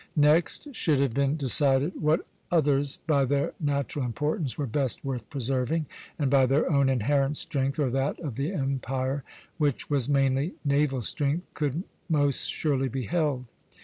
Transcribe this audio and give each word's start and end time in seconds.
Next 0.17 0.73
should 0.73 0.99
have 0.99 1.13
been 1.13 1.37
decided 1.37 1.93
what 2.01 2.25
others 2.49 2.97
by 3.05 3.23
their 3.23 3.53
natural 3.59 4.03
importance 4.03 4.57
were 4.57 4.65
best 4.65 5.05
worth 5.05 5.29
preserving, 5.29 5.85
and 6.17 6.31
by 6.31 6.47
their 6.47 6.67
own 6.71 6.89
inherent 6.89 7.37
strength, 7.37 7.77
or 7.77 7.91
that 7.91 8.19
of 8.19 8.35
the 8.35 8.51
empire, 8.51 9.23
which 9.59 9.91
was 9.91 10.09
mainly 10.09 10.55
naval 10.65 11.03
strength, 11.03 11.45
could 11.53 11.83
most 12.09 12.45
surely 12.47 12.87
be 12.89 13.03
held. 13.03 13.45